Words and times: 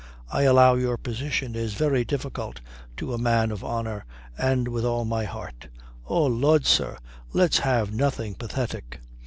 I 0.31 0.41
allow 0.49 0.73
your 0.73 0.97
position 0.97 1.53
is 1.55 1.75
very 1.75 2.03
difficult 2.03 2.59
to 2.97 3.13
a 3.13 3.19
man 3.19 3.51
of 3.51 3.63
honour. 3.63 4.03
And 4.35 4.67
with 4.67 4.83
all 4.83 5.05
my 5.05 5.25
heart" 5.25 5.67
"Oh 6.07 6.23
Lud, 6.25 6.65
sir, 6.65 6.97
let's 7.33 7.59
have 7.59 7.93
nothing 7.93 8.33
pathetic." 8.33 8.99